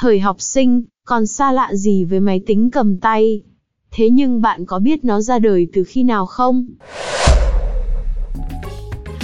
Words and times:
Thời 0.00 0.20
học 0.20 0.40
sinh, 0.40 0.82
còn 1.04 1.26
xa 1.26 1.52
lạ 1.52 1.70
gì 1.74 2.04
với 2.04 2.20
máy 2.20 2.40
tính 2.46 2.70
cầm 2.70 2.98
tay. 3.00 3.42
Thế 3.92 4.10
nhưng 4.10 4.42
bạn 4.42 4.66
có 4.66 4.78
biết 4.78 5.04
nó 5.04 5.20
ra 5.20 5.38
đời 5.38 5.66
từ 5.72 5.84
khi 5.84 6.02
nào 6.02 6.26
không? 6.26 6.66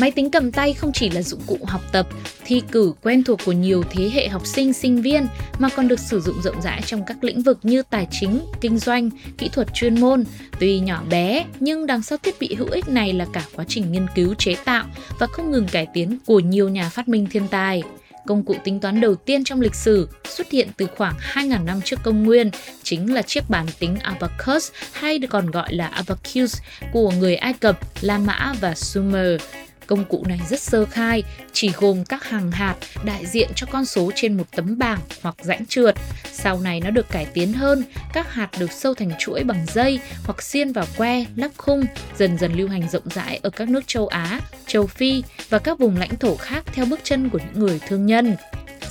Máy 0.01 0.11
tính 0.11 0.31
cầm 0.31 0.53
tay 0.53 0.73
không 0.73 0.93
chỉ 0.93 1.11
là 1.11 1.23
dụng 1.23 1.41
cụ 1.47 1.59
học 1.67 1.81
tập, 1.93 2.09
thi 2.45 2.63
cử 2.73 2.93
quen 3.03 3.25
thuộc 3.25 3.41
của 3.45 3.53
nhiều 3.53 3.83
thế 3.91 4.11
hệ 4.15 4.29
học 4.29 4.47
sinh, 4.47 4.73
sinh 4.73 5.03
viên 5.03 5.27
mà 5.59 5.69
còn 5.77 5.89
được 5.89 6.01
sử 6.01 6.21
dụng 6.21 6.43
rộng 6.43 6.63
rãi 6.63 6.83
trong 6.87 7.03
các 7.07 7.25
lĩnh 7.25 7.43
vực 7.43 7.59
như 7.63 7.83
tài 7.91 8.07
chính, 8.11 8.41
kinh 8.61 8.79
doanh, 8.79 9.11
kỹ 9.39 9.49
thuật 9.49 9.69
chuyên 9.75 10.01
môn. 10.01 10.25
Tuy 10.61 10.81
nhỏ 10.81 11.03
bé, 11.11 11.45
nhưng 11.61 11.87
đằng 11.87 12.03
sau 12.03 12.19
thiết 12.23 12.35
bị 12.41 12.55
hữu 12.55 12.69
ích 12.69 12.89
này 12.89 13.13
là 13.13 13.27
cả 13.33 13.45
quá 13.55 13.65
trình 13.69 13.93
nghiên 13.93 14.07
cứu 14.15 14.35
chế 14.35 14.55
tạo 14.65 14.85
và 15.19 15.27
không 15.27 15.51
ngừng 15.51 15.67
cải 15.73 15.87
tiến 15.95 16.19
của 16.27 16.41
nhiều 16.41 16.69
nhà 16.69 16.89
phát 16.89 17.09
minh 17.09 17.27
thiên 17.31 17.49
tài 17.49 17.83
công 18.27 18.43
cụ 18.43 18.55
tính 18.65 18.81
toán 18.81 19.01
đầu 19.01 19.15
tiên 19.15 19.45
trong 19.45 19.61
lịch 19.61 19.75
sử 19.75 20.09
xuất 20.29 20.51
hiện 20.51 20.69
từ 20.77 20.87
khoảng 20.97 21.15
2.000 21.35 21.65
năm 21.65 21.81
trước 21.85 21.97
công 22.03 22.23
nguyên, 22.23 22.51
chính 22.83 23.15
là 23.15 23.23
chiếc 23.23 23.51
bàn 23.51 23.67
tính 23.79 23.97
abacus 24.03 24.73
hay 24.93 25.21
còn 25.31 25.51
gọi 25.51 25.75
là 25.75 25.87
abacus 25.87 26.59
của 26.93 27.11
người 27.11 27.37
Ai 27.37 27.53
Cập, 27.53 27.79
La 28.01 28.19
Mã 28.19 28.55
và 28.61 28.75
Sumer. 28.75 29.41
Công 29.87 30.05
cụ 30.05 30.25
này 30.29 30.41
rất 30.49 30.61
sơ 30.61 30.85
khai, 30.85 31.23
chỉ 31.53 31.71
gồm 31.77 32.05
các 32.05 32.25
hàng 32.25 32.51
hạt 32.51 32.75
đại 33.05 33.27
diện 33.27 33.51
cho 33.55 33.67
con 33.71 33.85
số 33.85 34.11
trên 34.15 34.37
một 34.37 34.45
tấm 34.57 34.79
bảng 34.79 35.01
hoặc 35.23 35.35
rãnh 35.43 35.67
trượt. 35.67 35.95
Sau 36.33 36.61
này 36.61 36.81
nó 36.81 36.91
được 36.91 37.09
cải 37.11 37.25
tiến 37.25 37.53
hơn, 37.53 37.85
các 38.13 38.33
hạt 38.33 38.49
được 38.59 38.73
sâu 38.73 38.95
thành 38.95 39.11
chuỗi 39.19 39.45
bằng 39.45 39.67
dây 39.75 40.01
hoặc 40.25 40.43
xiên 40.43 40.73
vào 40.73 40.87
que, 40.97 41.25
lắp 41.37 41.51
khung, 41.57 41.85
dần 42.19 42.39
dần 42.39 42.53
lưu 42.55 42.69
hành 42.69 42.89
rộng 42.89 43.09
rãi 43.15 43.41
ở 43.43 43.51
các 43.51 43.69
nước 43.69 43.87
châu 43.87 44.09
Á, 44.09 44.41
châu 44.67 44.87
Phi 44.87 45.23
và 45.49 45.59
các 45.59 45.79
vùng 45.79 45.97
lãnh 45.97 46.17
thổ 46.17 46.37
khác 46.37 46.65
theo 46.67 46.85
bước 46.85 47.01
chân 47.03 47.29
của 47.29 47.39
những 47.39 47.65
người 47.65 47.81
thương 47.89 48.07
nhân. 48.07 48.37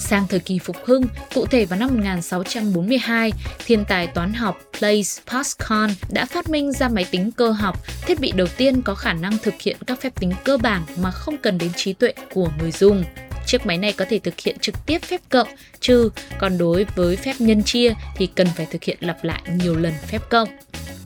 Sang 0.03 0.27
thời 0.27 0.39
kỳ 0.39 0.59
phục 0.59 0.75
hưng, 0.85 1.03
cụ 1.33 1.45
thể 1.45 1.65
vào 1.65 1.79
năm 1.79 1.89
1642, 1.89 3.31
thiên 3.65 3.85
tài 3.85 4.07
toán 4.07 4.33
học 4.33 4.57
Blaise 4.79 5.21
Pascal 5.27 5.89
đã 6.09 6.25
phát 6.25 6.49
minh 6.49 6.71
ra 6.71 6.89
máy 6.89 7.05
tính 7.11 7.31
cơ 7.31 7.51
học, 7.51 7.79
thiết 8.05 8.19
bị 8.19 8.31
đầu 8.31 8.47
tiên 8.57 8.81
có 8.81 8.95
khả 8.95 9.13
năng 9.13 9.37
thực 9.37 9.53
hiện 9.61 9.77
các 9.87 10.01
phép 10.01 10.19
tính 10.19 10.31
cơ 10.43 10.57
bản 10.57 10.81
mà 10.97 11.11
không 11.11 11.37
cần 11.37 11.57
đến 11.57 11.69
trí 11.75 11.93
tuệ 11.93 12.13
của 12.33 12.49
người 12.59 12.71
dùng. 12.71 13.03
Chiếc 13.45 13.65
máy 13.65 13.77
này 13.77 13.93
có 13.93 14.05
thể 14.09 14.19
thực 14.19 14.39
hiện 14.39 14.59
trực 14.59 14.85
tiếp 14.85 14.99
phép 15.01 15.21
cộng, 15.29 15.47
trừ, 15.79 16.09
còn 16.39 16.57
đối 16.57 16.85
với 16.95 17.15
phép 17.15 17.33
nhân 17.39 17.63
chia 17.63 17.93
thì 18.15 18.27
cần 18.27 18.47
phải 18.55 18.65
thực 18.65 18.83
hiện 18.83 18.97
lặp 18.99 19.23
lại 19.23 19.41
nhiều 19.47 19.75
lần 19.75 19.93
phép 20.07 20.21
cộng. 20.29 20.49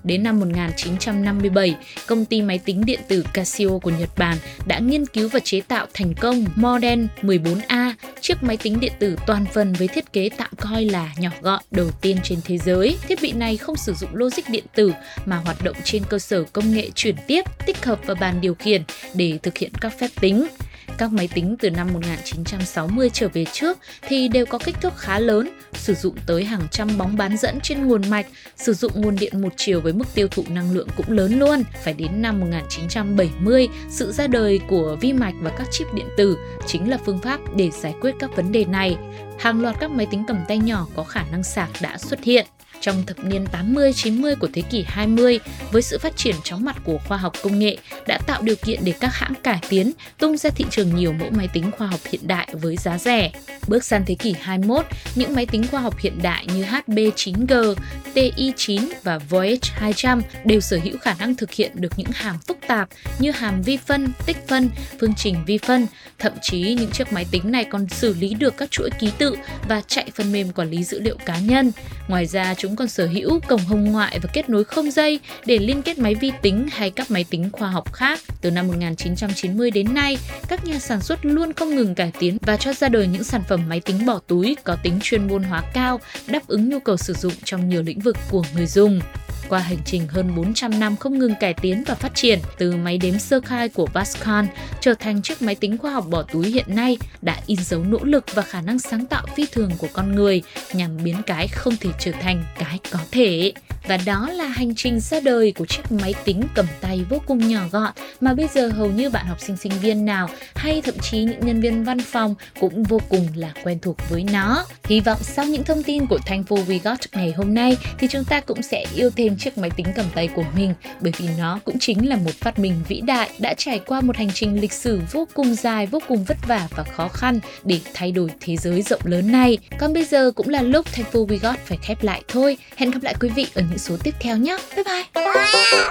Đến 0.04 0.24
năm 0.24 0.40
1957, 0.40 1.76
công 2.08 2.26
ty 2.26 2.42
máy 2.42 2.60
tính 2.66 2.86
điện 2.86 3.00
tử 3.08 3.26
Casio 3.34 3.70
của 3.82 3.92
Nhật 4.00 4.10
Bản 4.18 4.38
đã 4.66 4.80
nghiên 4.80 5.06
cứu 5.06 5.30
và 5.30 5.40
chế 5.40 5.62
tạo 5.62 5.88
thành 5.94 6.14
công 6.14 6.46
Model 6.56 7.06
14A, 7.22 7.94
chiếc 8.22 8.44
máy 8.44 8.58
tính 8.58 8.80
điện 8.80 8.92
tử 9.00 9.16
toàn 9.28 9.46
phần 9.54 9.74
với 9.74 9.88
thiết 9.88 10.14
kế 10.14 10.30
tạm 10.38 10.50
coi 10.62 10.86
là 10.86 11.14
nhỏ 11.18 11.30
gọn 11.42 11.64
đầu 11.72 11.92
tiên 12.02 12.18
trên 12.24 12.40
thế 12.46 12.58
giới. 12.58 12.98
Thiết 13.08 13.22
bị 13.22 13.32
này 13.32 13.58
không 13.58 13.76
sử 13.76 13.94
dụng 13.94 14.10
logic 14.14 14.50
điện 14.50 14.64
tử 14.76 14.92
mà 15.26 15.36
hoạt 15.36 15.64
động 15.64 15.76
trên 15.84 16.04
cơ 16.10 16.20
sở 16.20 16.44
công 16.44 16.74
nghệ 16.74 16.90
chuyển 16.96 17.16
tiếp, 17.28 17.44
tích 17.66 17.86
hợp 17.86 18.00
vào 18.06 18.16
bàn 18.16 18.42
điều 18.42 18.56
khiển 18.56 18.84
để 19.14 19.40
thực 19.44 19.58
hiện 19.58 19.72
các 19.82 20.00
phép 20.00 20.10
tính. 20.22 20.48
Các 20.98 21.14
máy 21.14 21.30
tính 21.34 21.56
từ 21.60 21.70
năm 21.70 21.88
1960 21.94 23.10
trở 23.14 23.28
về 23.34 23.46
trước 23.54 23.78
thì 24.02 24.28
đều 24.28 24.46
có 24.46 24.58
kích 24.58 24.76
thước 24.82 24.98
khá 24.98 25.20
lớn, 25.20 25.50
sử 25.74 25.94
dụng 25.94 26.16
tới 26.26 26.44
hàng 26.44 26.68
trăm 26.72 26.98
bóng 26.98 27.18
bán 27.18 27.38
dẫn 27.38 27.60
trên 27.64 27.88
nguồn 27.88 28.10
mạch, 28.10 28.26
sử 28.56 28.74
dụng 28.74 28.92
nguồn 28.96 29.16
điện 29.16 29.42
một 29.42 29.54
chiều 29.58 29.82
với 29.82 29.94
mức 29.94 30.06
tiêu 30.14 30.28
thụ 30.28 30.44
năng 30.50 30.74
lượng 30.74 30.88
cũng 30.98 31.10
lớn 31.10 31.40
luôn. 31.40 31.64
Phải 31.84 31.94
đến 31.94 32.22
năm 32.22 32.40
1970, 32.40 33.68
sự 33.90 34.12
ra 34.12 34.28
đời 34.28 34.60
của 34.68 34.98
vi 35.02 35.14
mạch 35.14 35.34
và 35.42 35.52
các 35.58 35.68
chip 35.72 35.88
điện 35.94 36.08
tử 36.18 36.38
chính 36.68 36.90
là 36.90 36.98
phương 37.06 37.20
pháp 37.20 37.40
để 37.56 37.70
giải 37.82 37.96
quyết 38.02 38.16
các 38.20 38.36
vấn 38.36 38.52
đề 38.52 38.66
này. 38.66 38.98
Hàng 39.40 39.62
loạt 39.62 39.76
các 39.80 39.92
máy 39.92 40.08
tính 40.12 40.24
cầm 40.28 40.38
tay 40.48 40.58
nhỏ 40.58 40.88
có 40.96 41.04
khả 41.04 41.24
năng 41.32 41.44
sạc 41.44 41.70
đã 41.82 41.98
xuất 41.98 42.24
hiện. 42.24 42.46
Trong 42.88 43.06
thập 43.06 43.24
niên 43.24 43.46
80-90 43.52 44.36
của 44.36 44.48
thế 44.54 44.62
kỷ 44.62 44.84
20, 44.88 45.40
với 45.72 45.82
sự 45.82 45.98
phát 45.98 46.18
triển 46.18 46.36
chóng 46.44 46.66
mặt 46.66 46.76
của 46.84 47.00
khoa 47.08 47.18
học 47.18 47.34
công 47.42 47.60
nghệ 47.60 47.78
đã 48.08 48.20
tạo 48.28 48.42
điều 48.42 48.56
kiện 48.56 48.80
để 48.84 48.94
các 49.00 49.10
hãng 49.14 49.34
cải 49.44 49.60
tiến, 49.70 49.92
tung 50.18 50.38
ra 50.38 50.50
thị 50.50 50.66
trường 50.70 50.96
nhiều 50.96 51.14
mẫu 51.14 51.30
máy 51.32 51.50
tính 51.54 51.72
khoa 51.78 51.88
học 51.88 52.00
hiện 52.10 52.22
đại 52.28 52.48
với 52.54 52.78
giá 52.78 52.98
rẻ. 52.98 53.32
Bước 53.68 53.84
sang 53.84 54.04
thế 54.06 54.16
kỷ 54.16 54.36
21, 54.42 54.86
những 55.16 55.36
máy 55.36 55.46
tính 55.46 55.68
khoa 55.72 55.82
học 55.82 55.98
hiện 56.00 56.20
đại 56.22 56.48
như 56.56 56.66
HB9G, 56.66 57.76
TI9 58.16 58.88
và 59.04 59.18
Voyage 59.18 59.70
200 59.74 60.22
đều 60.46 60.60
sở 60.60 60.80
hữu 60.84 60.98
khả 60.98 61.14
năng 61.20 61.36
thực 61.36 61.52
hiện 61.52 61.72
được 61.76 61.94
những 61.98 62.12
hàm 62.14 62.40
phức 62.48 62.58
tạp 62.68 62.90
như 63.20 63.32
hàm 63.32 63.62
vi 63.62 63.78
phân, 63.78 64.08
tích 64.26 64.48
phân, 64.48 64.70
phương 65.00 65.14
trình 65.18 65.36
vi 65.46 65.58
phân. 65.58 65.88
Thậm 66.20 66.34
chí 66.42 66.74
những 66.74 66.92
chiếc 66.92 67.14
máy 67.14 67.26
tính 67.32 67.52
này 67.52 67.66
còn 67.66 67.90
xử 67.90 68.14
lý 68.14 68.34
được 68.34 68.58
các 68.58 68.72
chuỗi 68.72 68.90
ký 69.00 69.12
tự 69.18 69.36
và 69.68 69.82
chạy 69.88 70.12
phần 70.16 70.32
mềm 70.32 70.52
quản 70.52 70.70
lý 70.70 70.84
dữ 70.84 71.00
liệu 71.00 71.18
cá 71.26 71.40
nhân. 71.40 71.72
Ngoài 72.08 72.26
ra, 72.26 72.54
chúng 72.58 72.76
còn 72.78 72.88
sở 72.88 73.06
hữu 73.06 73.40
cổng 73.40 73.62
hồng 73.62 73.84
ngoại 73.84 74.20
và 74.20 74.30
kết 74.34 74.50
nối 74.50 74.64
không 74.64 74.92
dây 74.92 75.20
để 75.46 75.58
liên 75.58 75.82
kết 75.82 76.00
máy 76.00 76.16
vi 76.16 76.32
tính 76.42 76.68
hay 76.72 76.90
các 76.90 77.12
máy 77.12 77.26
tính 77.30 77.50
khoa 77.52 77.70
học 77.70 77.94
khác. 77.94 78.20
Từ 78.42 78.52
năm 78.52 78.68
1990 78.68 79.72
đến 79.72 79.94
nay, 79.94 80.18
các 80.48 80.66
nhà 80.66 80.80
sản 80.80 81.02
xuất 81.02 81.26
luôn 81.26 81.54
không 81.54 81.76
ngừng 81.76 81.96
cải 81.96 82.12
tiến 82.20 82.38
và 82.42 82.58
cho 82.58 82.74
ra 82.74 82.90
đời 82.90 83.08
những 83.08 83.24
sản 83.24 83.42
phẩm 83.50 83.62
máy 83.70 83.80
tính 83.80 84.06
bỏ 84.06 84.20
túi 84.28 84.56
có 84.64 84.76
tính 84.84 85.00
chuyên 85.02 85.28
môn 85.28 85.44
hóa 85.44 85.64
cao, 85.74 86.00
đáp 86.28 86.48
ứng 86.48 86.70
nhu 86.70 86.80
cầu 86.80 86.98
sử 86.98 87.14
dụng 87.14 87.34
trong 87.44 87.70
nhiều 87.70 87.84
lĩnh 87.84 88.00
vực 88.00 88.18
của 88.30 88.44
người 88.56 88.66
dùng. 88.66 89.02
Qua 89.50 89.60
hành 89.60 89.78
trình 89.86 90.08
hơn 90.08 90.36
400 90.36 90.80
năm 90.80 90.96
không 90.98 91.20
ngừng 91.20 91.36
cải 91.40 91.54
tiến 91.54 91.84
và 91.88 91.96
phát 91.96 92.16
triển, 92.16 92.40
từ 92.58 92.72
máy 92.72 92.98
đếm 92.98 93.20
sơ 93.20 93.42
khai 93.42 93.70
của 93.70 93.88
Pascal 93.94 94.46
trở 94.82 94.94
thành 94.94 95.22
chiếc 95.22 95.42
máy 95.42 95.56
tính 95.56 95.78
khoa 95.78 95.92
học 95.92 96.06
bỏ 96.10 96.24
túi 96.24 96.52
hiện 96.52 96.76
nay 96.76 96.98
đã 97.22 97.36
in 97.46 97.60
dấu 97.64 97.84
nỗ 97.84 98.00
lực 98.04 98.26
và 98.34 98.42
khả 98.42 98.62
năng 98.62 98.80
sáng 98.80 99.06
tạo 99.06 99.28
phi 99.36 99.46
thường 99.52 99.72
của 99.78 99.88
con 99.94 100.16
người 100.16 100.42
nhằm 100.74 101.04
biến 101.04 101.16
cái 101.26 101.48
không 101.48 101.78
thể 101.78 101.90
trở 102.00 102.12
thành 102.12 102.44
cái 102.60 102.80
có 102.92 103.00
thể. 103.12 103.54
Và 103.88 103.98
đó 104.06 104.30
là 104.30 104.46
hành 104.46 104.76
trình 104.76 105.00
ra 105.00 105.20
đời 105.20 105.52
của 105.52 105.66
chiếc 105.66 105.92
máy 105.92 106.14
tính 106.26 106.42
cầm 106.56 106.66
tay 106.82 107.06
vô 107.10 107.22
cùng 107.26 107.48
nhỏ 107.48 107.62
gọn 107.72 107.92
mà 108.22 108.34
bây 108.34 108.48
giờ 108.54 108.68
hầu 108.68 108.92
như 108.92 109.10
bạn 109.10 109.26
học 109.26 109.42
sinh 109.42 109.58
sinh 109.58 109.72
viên 109.82 110.06
nào 110.06 110.30
hay 110.56 110.82
thậm 110.82 110.96
chí 111.00 111.24
những 111.24 111.40
nhân 111.40 111.62
viên 111.62 111.84
văn 111.84 112.00
phòng 112.00 112.36
cũng 112.60 112.84
vô 112.84 113.02
cùng 113.10 113.28
là 113.36 113.54
quen 113.64 113.80
thuộc 113.82 113.98
với 114.10 114.24
nó. 114.34 114.66
Hy 114.84 115.00
vọng 115.00 115.20
sau 115.22 115.46
những 115.46 115.64
thông 115.64 115.84
tin 115.84 116.08
của 116.08 116.20
Thankful 116.26 116.66
We 116.66 116.80
Got 116.84 117.00
ngày 117.14 117.34
hôm 117.38 117.54
nay 117.54 117.78
thì 118.00 118.08
chúng 118.08 118.24
ta 118.24 118.40
cũng 118.40 118.62
sẽ 118.62 118.86
yêu 118.96 119.10
thêm 119.16 119.37
chiếc 119.38 119.58
máy 119.58 119.70
tính 119.78 119.86
cầm 119.96 120.06
tay 120.16 120.28
của 120.28 120.44
mình 120.56 120.74
bởi 121.02 121.14
vì 121.18 121.28
nó 121.38 121.60
cũng 121.66 121.80
chính 121.80 122.10
là 122.10 122.16
một 122.16 122.32
phát 122.40 122.60
minh 122.60 122.74
vĩ 122.88 123.02
đại 123.02 123.30
đã 123.40 123.54
trải 123.54 123.80
qua 123.80 124.02
một 124.02 124.18
hành 124.18 124.30
trình 124.34 124.62
lịch 124.62 124.74
sử 124.74 125.02
vô 125.12 125.28
cùng 125.34 125.56
dài, 125.56 125.86
vô 125.86 126.00
cùng 126.08 126.24
vất 126.24 126.38
vả 126.48 126.68
và 126.76 126.84
khó 126.84 127.08
khăn 127.08 127.40
để 127.64 127.80
thay 127.94 128.12
đổi 128.12 128.30
thế 128.40 128.58
giới 128.58 128.82
rộng 128.82 129.02
lớn 129.04 129.32
này. 129.32 129.58
Còn 129.80 129.94
bây 129.94 130.06
giờ 130.06 130.32
cũng 130.36 130.50
là 130.50 130.62
lúc 130.62 130.86
Thankful 130.94 131.28
We 131.28 131.38
Got 131.42 131.60
phải 131.66 131.78
khép 131.82 132.04
lại 132.04 132.24
thôi. 132.28 132.58
Hẹn 132.76 132.92
gặp 132.92 133.04
lại 133.04 133.16
quý 133.20 133.30
vị 133.30 133.48
ở 133.54 133.62
những 133.70 133.80
số 133.80 133.98
tiếp 134.04 134.14
theo 134.20 134.38
nhé. 134.38 134.58
Bye 134.76 134.84
bye! 134.84 135.24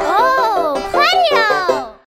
Oh, 0.00 1.85